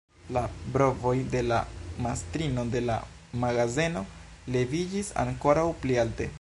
[0.35, 0.41] La
[0.75, 1.59] brovoj de la
[2.05, 2.97] mastrino de la
[3.45, 4.05] magazeno
[4.57, 6.29] leviĝis ankoraŭ pli alte.